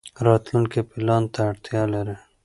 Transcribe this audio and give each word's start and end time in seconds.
راتلونکی 0.25 0.81
پلان 0.89 1.23
ته 1.33 1.39
اړتیا 1.49 1.81
لري. 1.93 2.15